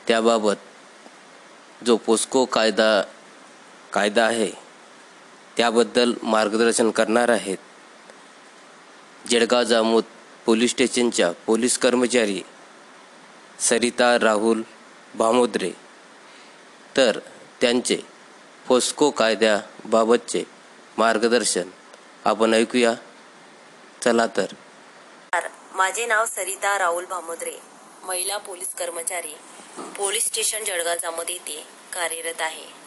त्याबाबत 0.09 0.61
जो 1.87 1.97
पोस्को 1.97 2.45
कायदा 2.45 3.03
कायदा 3.93 4.25
आहे 4.25 4.64
त्याबद्दल 5.57 6.15
मार्गदर्शन 6.23 6.91
करणार 6.91 7.29
आहेत. 7.29 7.57
जळगाव 9.29 9.63
जामोद 9.63 10.05
पोलीस 10.47 10.71
स्टेशनच्या 10.71 11.33
पोलीस 11.47 11.79
कर्मचारी 11.79 12.43
सरिता 13.61 14.19
राहुल 14.21 14.63
भामोद्रे. 15.15 15.71
तर 16.97 17.19
त्यांचे 17.61 17.99
फोस्को 18.67 19.11
कायद्याबाबतचे 19.11 20.45
मार्गदर्शन 20.99 21.71
आपण 22.25 22.55
ऐकूया. 22.55 22.95
चला 24.05 24.27
तर. 24.27 24.47
माझे 25.75 26.07
नाव 26.07 26.27
सरिता 26.27 26.79
राहुल 26.79 27.05
भामोद्रे. 27.05 27.53
महिला 28.05 28.37
पोलीस 28.37 28.75
कर्मचारी 28.75 29.35
पोलीस 29.79 30.27
स्टेशन 30.27 30.65
जळगाव 30.65 30.95
जामोद 31.03 31.31
येथे 31.31 31.67
कार्यरत 31.93 32.41
आहे. 32.41 32.84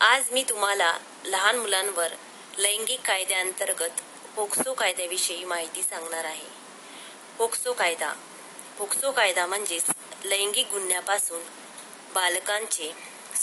आज 0.00 0.24
मी 0.32 0.42
तुम्हाला 0.42 0.92
लहान 1.24 1.58
मुलांवर 1.58 2.12
लैंगिक 2.58 3.00
कायद्याअंतर्गत 3.00 4.00
पोक्सो 4.36 4.74
कायद्याविषयी 4.74 5.44
माहिती 5.44 5.82
सांगणार 5.82 6.24
आहे. 6.24 6.48
पोक्सो 7.38 7.72
कायदा. 7.72 8.12
पोक्सो 8.78 9.12
कायदा 9.12 9.46
म्हणजेच 9.46 9.84
लैंगिक 10.24 10.66
गुन्ह्यापासून 10.72 11.40
बालकांचे 12.14 12.92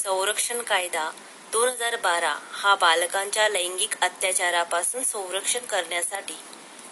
संरक्षण 0.03 0.61
कायदा 0.61 1.09
दोन 1.51 1.69
हजार 1.69 1.95
बारा 1.95 2.35
हा 2.51 2.75
बालकांच्या 2.75 3.49
लैंगिक 3.49 3.95
अत्याचारापासून 4.01 5.03
संरक्षण 5.03 5.65
करण्यासाठी 5.65 6.37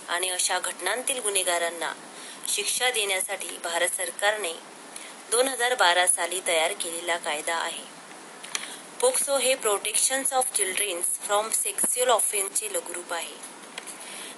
आणि 0.10 0.30
अशा 0.30 0.60
घटनांतील 0.60 1.20
गुन्हेगारांना 1.20 1.94
शिक्षा 2.48 2.90
देण्यासाठी 2.90 3.58
भारत 3.64 3.98
सरकारने 3.98 4.54
दोन 5.32 5.48
हजार 5.48 5.76
बारा 5.76 6.08
साली 6.08 6.42
तयार 6.48 6.72
केलेला 6.74 7.18
कायदा 7.18 7.56
आहे. 7.56 8.01
पोक्सो 9.02 9.38
हे 9.38 9.56
protection 9.56 10.24
of 10.32 10.52
childrens 10.54 11.06
from 11.06 11.50
sexual 11.50 12.10
ऑफेन्सचे 12.10 12.74
लघुरूप 12.74 13.14
आहे. 13.14 13.36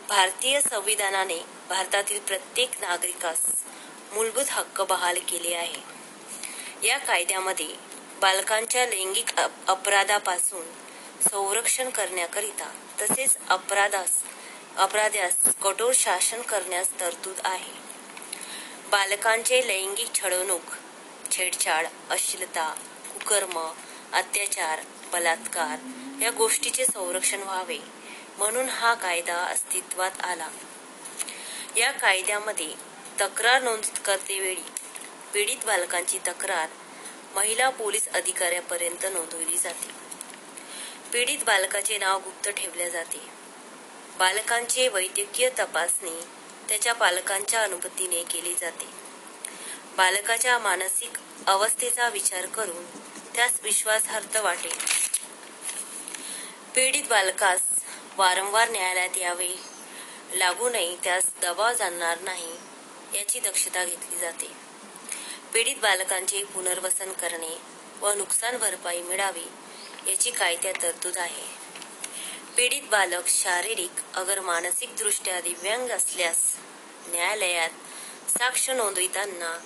भारतीय 0.10 0.62
संविधानाने 0.62 1.38
भारतातील 1.70 2.20
प्रत्येक 2.20 2.72
नागरिकास 2.82 3.42
मूलभूत 4.14 4.46
हक्क 4.50 4.82
बहाल 4.82 5.20
केले 5.20 5.56
आहे. 5.56 5.82
या 6.88 6.98
कायद्यामध्ये 6.98 7.68
बालकांच्या 8.22 8.86
लैंगिक 8.86 9.40
अप- 9.40 9.68
अपराधापासून 9.68 10.66
संरक्षण 11.24 11.90
करण्याकरिता 11.90 12.72
तसेच 13.02 13.38
अपराधास 13.50 14.10
अपराध्यास 14.78 15.34
कठोर 15.62 15.92
शासन 15.96 16.42
करण्यास 16.42 17.00
तरतूद 17.00 17.40
आहे. 17.44 17.74
बालकांचे 18.92 19.68
लैंगिक 19.68 20.14
छळवणूक 20.14 20.64
छेडछाड 21.32 21.88
अश्लीलता 22.10 22.74
कुकर्म 23.14 23.72
अत्याचार 24.14 24.82
बलात्कार 25.14 25.78
या 26.22 26.32
गोष्टीचे 26.32 26.86
संरक्षण 26.86 27.42
व्हावे 27.44 27.78
म्हणून 28.38 28.70
हा 28.70 28.94
कायदा 28.94 29.36
अस्तित्वात 29.36 30.12
आला. 30.24 30.48
या 31.78 31.92
कायद्यामध्ये 31.92 32.74
तक्रार 33.22 33.62
नोंद 33.62 33.86
करतेवेळी 34.06 34.64
पीडित 35.34 35.66
बालकांची 35.66 36.20
तक्रार 36.28 36.70
महिला 37.36 37.70
पोलीस 37.70 38.08
अधिकाऱ्यापर्यंत 38.08 39.06
नोंदवली 39.06 39.58
जाते. 39.58 39.92
पीडित 41.14 41.44
बालकाचे 41.46 41.98
नाव 41.98 42.20
गुप्त 42.20 42.50
ठेवले 42.50 42.90
जाते. 42.90 43.22
बालकांचे 44.18 44.88
वैद्यकीय 44.88 45.50
तपासणी 45.60 46.20
त्याच्या 46.70 46.94
पालकांच्या 46.94 47.64
अनुमतीने 47.64 48.24
केली 48.24 48.54
जाते. 48.54 48.86
बालकाच्या 49.98 50.60
मानसिक 50.60 51.18
अवस्थेचा 51.48 52.10
विचार 52.10 52.46
करून 52.46 52.86
त्यास 53.36 53.54
विश्वासार्थ 53.64 54.38
वाटेल 54.38 54.78
पीडित 56.76 57.04
बालकास 57.10 57.62
वारंवार 58.18 58.70
न्यायालयात 58.70 59.18
यावे. 59.18 59.50
लागू 60.34 60.70
नये 60.70 60.96
त्यास 61.04 61.24
दबाव 61.42 61.74
जाणणार 61.74 62.22
नाही 62.22 62.52
याची 63.16 63.40
दक्षता 63.40 63.84
घेतली 63.84 64.18
जाते. 64.18 64.52
पीडित 65.54 65.76
बालकांचे 65.76 66.44
पुनर्वसन 66.44 67.12
करणे 67.12 67.58
व 68.02 68.14
नुकसान 68.14 68.58
भरपाई 68.58 69.02
मिळावी 69.02 69.48
याची 70.08 70.32
कायद्यात 70.32 70.82
तरतूद 70.82 71.18
आहे. 71.18 71.46
पीडित 72.58 72.82
बालक 72.82 73.28
शारीरिक 73.28 74.02
अगर 74.14 74.40
मानसिक 74.40 74.96
दृष्ट्या 74.96 75.40
दिव्यांग 75.42 75.90
असल्यास 75.90 76.42
न्यायालयात 77.08 77.70
साक्ष 78.30 78.70
नोंदविताना 78.70 79.58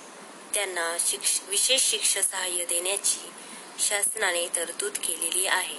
त्यांना 0.54 0.96
शिक्ष 1.00 1.40
विशेष 1.48 1.90
शिक्षा 1.90 2.22
सहाय्य 2.22 2.64
देण्याची 2.64 3.30
शासनाने 3.80 4.46
तरतूद 4.56 4.92
केलेली 4.92 5.46
आहे. 5.46 5.78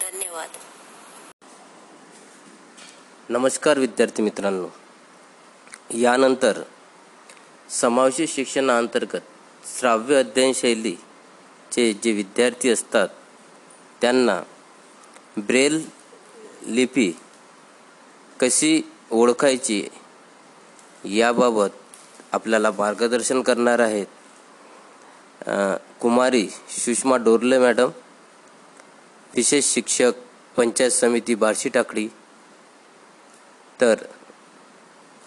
धन्यवाद. 0.00 0.48
नमस्कार 3.28 3.78
विद्यार्थी 3.78 4.22
मित्रांनो. 4.22 4.68
यानंतर 5.98 6.62
समावेशी 7.70 8.26
शिक्षणाअंतर्गत 8.26 9.20
श्राव्य 9.78 10.18
अध्ययन 10.18 10.52
शैलीचे 10.54 11.92
जे 11.92 12.12
विद्यार्थी 12.12 12.70
असतात 12.70 13.08
त्यांना 14.00 14.42
ब्रेल 15.36 15.88
लिपी 16.62 17.12
कशी 18.40 18.82
ओळखायची 19.10 19.88
याबाबत 21.04 21.74
आपल्याला 22.32 22.70
मार्गदर्शन 22.70 23.42
करणार 23.42 23.78
आहेत. 23.78 24.06
कुमारी 26.00 26.46
सुषमा 26.68 27.16
डोरले 27.16 27.58
मॅडम 27.58 27.90
विशेष 29.34 29.64
शिक्षक 29.64 30.12
पंचायत 30.56 30.90
समिती 30.90 31.34
बार्शी 31.34 31.68
टाकडी 31.68 32.08
तर 33.80 33.94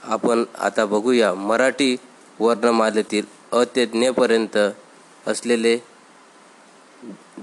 आपण 0.04 0.44
आता 0.60 0.86
बघूया 0.86 1.34
मराठी 1.34 1.96
वर्णमालेतील 2.40 3.26
अ 3.52 3.64
ते 3.76 3.86
असलेले 5.28 5.78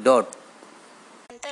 डॉट. 0.04 0.24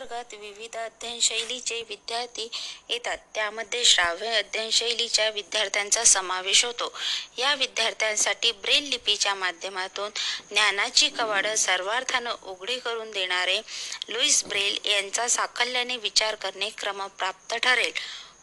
वर्गात 0.07 0.35
विविध 0.35 0.77
अध्ययनशैलीचे 0.77 1.81
विद्यार्थी 1.89 2.49
येतात. 2.89 3.19
त्यामध्ये 3.35 3.85
श्राव्य 3.85 4.35
अध्ययनशैलीच्या 4.35 5.29
विद्यार्थ्यांचा 5.31 6.05
समावेश 6.05 6.65
होतो. 6.65 6.93
या 7.39 7.55
विद्यार्थ्यांसाठी 7.55 8.53
ब्रेल 8.53 8.85
लिपीच्या 8.85 9.35
माध्यमातून 9.35 10.11
ज्ञानाची 10.51 11.09
कवाडं 11.09 11.55
सर्वार्थानं 11.57 12.35
उघडी 12.43 12.79
करून 12.79 13.11
देणारे 13.11 13.61
लुईस 14.09 14.43
ब्रेल 14.45 14.79
यांचा 14.85 15.27
साकल्याने 15.29 15.97
विचार 15.97 16.35
करणे 16.35 16.69
क्रमप्राप्त 16.79 17.55
ठरेल. 17.55 17.93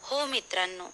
हो 0.02 0.24
मित्रांनो 0.26 0.88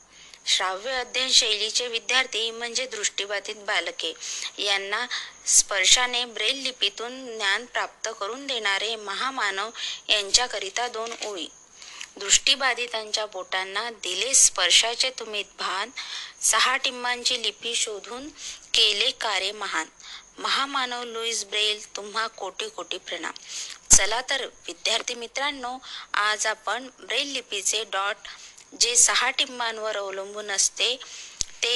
श्राव्य 0.51 0.91
अध्ययन 0.91 1.29
शैलीचे 1.31 1.87
विद्यार्थी 1.89 2.51
म्हणजे 2.51 2.87
दृष्टीबाधित 2.87 3.57
बालके. 3.57 4.13
यांना 4.59 5.07
स्पर्शाने 5.47 6.25
ब्रेल 6.25 6.57
लिपीतून 6.63 7.37
ज्ञान 7.37 7.65
प्राप्त 7.65 8.09
करून 8.21 8.47
देणारे 8.47 8.97
महामानव 8.97 9.71
यांच्याकरिता 10.09 10.89
दोन 10.89 11.13
ओळी. 11.25 11.47
दृष्टीबाधितांच्या 12.17 13.27
बोटांना 13.27 13.89
दिले 13.91 14.35
स्पर्शाचे 14.35 15.11
तुम्ही 15.11 15.45
भान. 15.59 15.91
सहा 16.41 16.77
टिंबांची 16.77 17.43
लिपी 17.43 17.75
शोधून 17.75 18.29
केले 18.75 19.11
कार्य 19.11 19.53
महान. 19.53 19.87
महामानव 20.39 21.05
लुईस 21.05 21.45
ब्रेल 21.45 21.97
तुम्हा 21.97 22.27
कोटी 22.27 22.69
कोटी 22.69 22.99
प्रणाम. 22.99 23.33
चला 23.91 24.21
तर 24.31 24.47
विद्यार्थी 24.67 25.15
मित्रांनो 25.15 25.79
आज 26.15 26.47
आपण 26.47 26.89
ब्रेल 27.01 27.33
लिपीचे 27.33 27.85
डॉट 27.85 28.29
जे 28.73 28.95
सहा 28.97 29.31
टिंबांवर 29.31 29.97
अवलंबून 29.97 30.51
असते 30.51 30.95
ते 31.63 31.75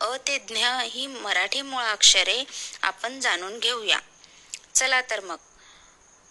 अ 0.00 0.16
ते 0.26 0.38
ज्ञ 0.48 0.64
ही 0.84 1.06
मराठी 1.06 1.62
मुळाक्षरे 1.62 2.42
आपण 2.82 3.20
जाणून 3.20 3.58
घेऊया. 3.58 3.98
चला 4.74 5.00
तर 5.10 5.20
मग. 5.20 5.36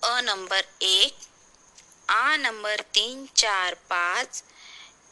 अ 0.03 0.19
नंबर 0.21 0.61
एक 0.81 1.17
आ 2.09 2.35
नंबर 2.37 2.81
तीन 2.95 3.25
चार 3.35 3.73
पाच 3.89 4.41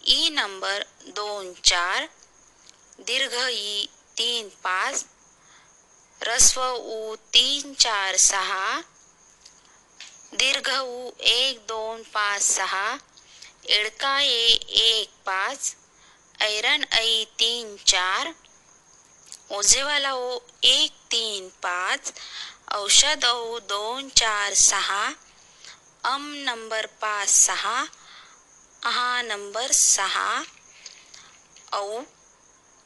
ई 0.07 0.29
नंबर 0.31 0.83
दोन 1.15 1.53
चार 1.63 2.07
दीर्घ 3.01 3.33
ई 3.49 3.85
तीन 4.17 4.49
पाच 4.63 5.05
रस्व 6.21 6.61
उ 6.61 7.15
तीन 7.33 7.73
चार 7.75 8.15
सहा 8.19 8.65
दीर्घ 10.33 10.67
उ 10.69 11.11
एक 11.29 11.59
दोन 11.67 12.03
पाच 12.13 12.41
सहा 12.43 12.87
एडका 13.69 14.19
ए 14.19 14.45
एक 14.81 15.09
पाच 15.25 15.75
ऐरन 16.41 16.83
ऐ 16.93 17.23
तीन 17.39 17.75
चार 17.87 18.31
ओझेवाला 19.51 20.13
ओ 20.13 20.39
एक 20.63 20.91
तीन 21.11 21.49
पाच 21.63 22.11
औषध 22.71 23.25
औ 23.25 23.59
दोन 23.69 24.09
चार 24.09 24.53
सहा 24.53 25.03
अम 26.05 26.25
नंबर 26.47 26.85
पाच 27.01 27.29
सहा 27.29 27.77
अहा 28.85 29.21
नंबर 29.21 29.71
सहा 29.71 30.27
औ 31.73 32.01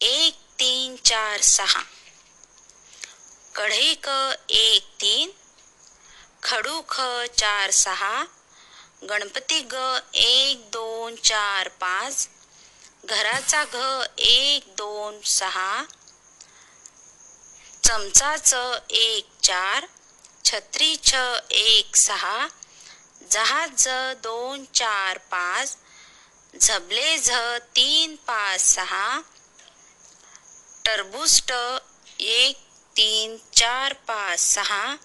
एक 0.02 0.36
तीन 0.60 0.96
चार 1.06 1.42
सहा. 1.42 1.84
कढई 3.56 3.96
क 4.06 4.38
एक 4.50 4.94
तीन 5.00 5.34
खडू 6.44 6.82
ख 6.90 7.02
चार 7.38 7.72
सहा 7.72 8.16
गणपती 9.10 9.62
ग 9.72 10.00
एक 10.14 10.72
दोन 10.72 11.16
चार 11.16 11.68
पाच. 11.68 12.28
घराचा 13.06 13.64
घ 13.64 13.76
एक 14.20 14.74
दोन 14.78 15.22
सहा. 15.22 15.84
चमचाच 17.84 18.54
एक 18.90 19.28
चार. 19.44 19.86
छत्री 20.46 20.96
छ 21.04 21.16
एक 21.52 21.96
सहा. 21.96 22.48
जहाज 23.32 23.88
दोन 24.24 24.66
चार 24.66 25.18
पाच. 25.18 25.78
झबले 26.62 27.18
झ 27.18 27.32
तीन 27.76 28.16
पाच 28.16 28.62
सहा. 28.62 29.22
टरबुस्ट 30.86 31.54
एक 32.20 32.58
तीन 32.98 33.38
चार 33.56 33.94
पाच 33.94 34.40
सहा. 34.40 34.96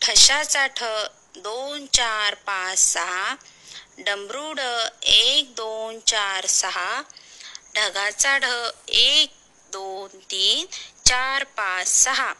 ठशाचा 0.00 0.66
ठ 0.66 0.82
दोन 1.36 1.86
चार 1.86 2.34
पाच 2.34 2.78
सहा. 2.78 3.34
डमरूड 3.98 4.60
एक 5.02 5.54
दोन 5.54 6.00
चार 6.00 6.46
सहा. 6.46 7.02
ढगाचा 7.76 8.38
ढ 8.38 8.44
एक 8.88 9.30
दोन 9.72 10.18
तीन 10.18 10.66
चार 11.06 11.44
पाच 11.44 11.88
सहा. 11.88 12.32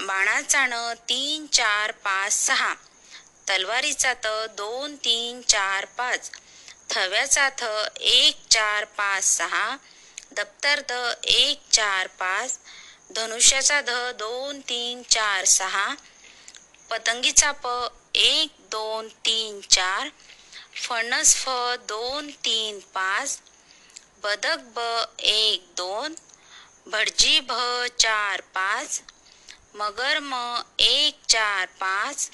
बाणाचा 0.00 0.66
न 0.66 0.92
तीन 1.08 1.46
चार 1.46 1.90
पाच 1.90 2.32
सहा. 2.32 2.74
तलवारीचा 3.48 4.14
त 4.14 4.26
दोन 4.50 4.96
तीन 4.96 5.42
चार 5.42 5.84
पाच. 5.84 6.30
थव्याचा 6.90 7.48
थ 7.50 7.64
एक 8.00 8.36
चार 8.50 8.84
पाच 8.84 9.24
सहा. 9.24 9.76
दप्तर 10.32 10.80
द 10.80 11.14
एक 11.24 11.60
चार 11.72 12.06
पाच. 12.06 12.58
धनुष्याचा 13.16 13.80
ध 13.80 13.90
दोन 14.14 14.60
तीन 14.60 15.02
चार 15.02 15.44
सहा. 15.44 15.94
पतंगीचा 16.90 17.52
प 17.52 17.66
एक 18.14 18.50
दोन 18.70 19.08
तीन 19.08 19.60
चार. 19.60 20.10
फणस 20.82 21.34
फ 21.36 21.48
दोन 21.88 22.30
तीन 22.30 22.78
पाच. 22.80 23.38
बदक 24.22 24.58
ब 24.76 25.06
एक 25.20 25.66
दोन. 25.76 26.14
भटजी 26.88 27.40
भ 27.40 27.52
चार 27.98 28.40
पाच. 28.40 29.02
मगर 29.74 30.18
म 30.22 30.62
एक 30.80 31.18
चार 31.28 31.66
पाच. 31.66 32.30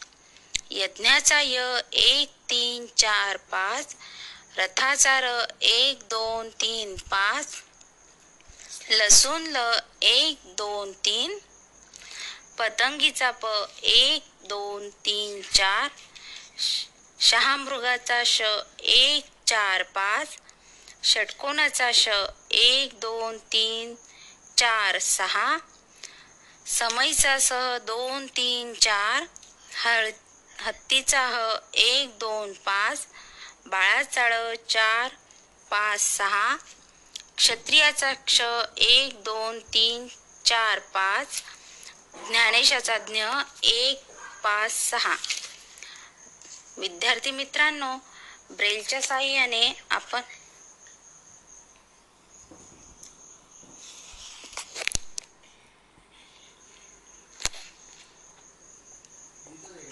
यज्ञाचा 0.71 1.41
य 1.41 1.81
एक 1.93 2.29
तीन 2.49 2.87
चार 2.97 3.37
पाच. 3.37 3.97
रथाचा 4.59 5.21
र 5.21 5.47
एक 5.63 5.99
दोन 6.11 6.49
तीन 6.49 6.97
पाच. 6.97 7.47
लसूण 8.91 9.43
ल 9.47 9.81
एक 10.03 10.39
दोन 10.47 10.93
तीन. 10.93 11.39
पतंगीचा 12.63 13.31
प 13.43 13.47
एक 13.85 14.25
दोन 14.49 14.89
तीन 15.05 15.41
चार 15.55 15.89
शहामृगाचा 17.21 18.23
श 18.25 18.43
एक 18.89 19.31
चार 19.47 19.83
पाच 19.95 20.37
षटकोनाचा 21.05 21.91
श 21.93 22.09
एक 22.53 22.93
दोन 23.01 23.39
तीन 23.53 23.95
चार 24.59 24.99
सहा 24.99 25.57
समईचा 26.69 27.39
सह 27.39 27.77
दोन 27.87 28.27
तीन 28.37 28.73
चार 28.81 29.27
हळ 29.77 30.11
हत्तीचा 30.59 31.27
ह 31.29 31.41
एक 31.85 32.19
दोन 32.19 32.53
पाच 32.67 33.07
बाळाचा 33.67 34.29
ळ 34.29 34.55
चार 34.69 35.17
पाच 35.71 36.01
सहा 36.01 36.55
क्षत्रियाचा 37.37 38.13
क्ष 38.27 38.41
एक 38.77 39.23
दोन 39.25 39.59
तीन 39.75 40.07
चार 40.45 40.79
पाच 40.95 41.43
ज्ञानेशाचा 42.15 42.99
ज्ञ 42.99 43.25
एक 43.63 44.03
पाच 44.43 44.73
सहा. 44.73 45.15
विद्यार्थी 46.77 47.31
मित्रांनो 47.31 47.97
ब्रेलच्या 48.51 49.01
साह्याने 49.03 49.73
आपण 49.91 50.21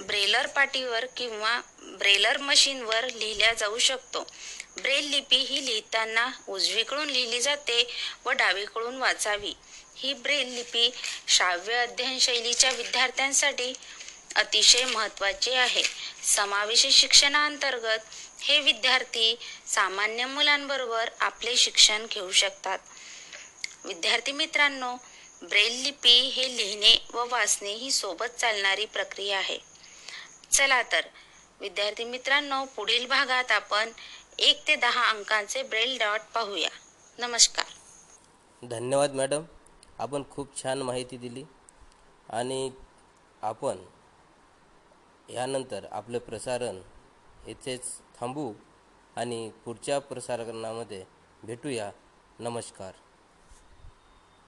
ब्रेलर 0.01 0.47
पाटीवर 0.47 1.05
किंवा 1.17 1.61
ब्रेलर 1.83 2.39
मशीनवर 2.39 3.05
लिहिल्या 3.05 3.53
जाऊ 3.55 3.79
शकतो. 3.79 4.23
ब्रेल 4.77 5.11
लिपी 5.11 5.37
ही 5.37 5.67
लिहिताना 5.67 6.29
उजवीकडून 6.49 7.09
लिहिली 7.09 7.41
जाते 7.41 7.83
व 8.25 8.31
डावीकडून 8.31 8.97
वाचावी. 8.97 9.55
ही 10.03 10.15
ब्रेल 10.15 10.55
लिपी 10.55 10.91
श्राव्य 11.29 11.75
अध्ययन 11.75 12.19
शैलीच्या 12.19 12.71
विद्यार्थ्यांसाठी 12.71 13.73
अतिशय 14.37 14.85
महत्त्वाची 14.85 15.51
आहे. 15.51 15.83
समावेशी 16.25 16.91
शिक्षणाअंतर्गत 16.91 17.99
हे 18.41 18.61
विद्यार्थी 18.61 19.39
सामान्य 19.67 20.25
मुलांबरोबर 20.25 21.11
आपले 21.21 21.57
शिक्षण 21.57 22.07
घेऊ 22.07 22.31
शकतात. 22.31 22.79
विद्यार्थी 23.85 24.33
मित्रांनो 24.33 24.97
ब्रेल 25.43 25.83
लिपी 25.83 26.21
हे 26.21 26.57
लिहिणे 26.57 26.97
व 27.13 27.25
वाचणे 27.29 27.73
ही 27.73 27.91
सोबत 27.91 28.41
चालणारी 28.41 28.85
प्रक्रिया 28.85 29.39
आहे. 29.39 29.59
चला 30.53 30.83
तर 30.83 31.01
विद्यार्थी 31.61 32.05
मित्रांनो 32.05 32.65
पुढील 32.65 33.07
भागात 33.07 33.53
आपण 33.53 33.91
एक 34.39 34.67
ते 34.69 34.77
दहा 34.77 35.11
अंकांचे 35.11 35.63
ब्रेल 35.63 35.99
डॉट 35.99 36.21
पाहूया. 36.35 36.71
नमस्कार. 37.19 37.67
धन्यवाद 38.63 39.13
मॅडम. 39.15 39.43
आपण 40.01 40.23
खूप 40.31 40.63
छान 40.63 40.83
माहिती 40.83 41.17
दिली. 41.17 41.45
आणि 42.29 42.71
आपण 43.43 43.77
यानंतर 45.29 45.87
आपलं 45.91 46.19
प्रसारण 46.19 46.81
येथेच 47.47 47.83
थांबू 48.21 48.53
आणि 49.17 49.51
पुढच्या 49.65 49.99
प्रसारणामध्ये 49.99 51.05
भेटूया. 51.43 51.91
नमस्कार. 52.39 52.93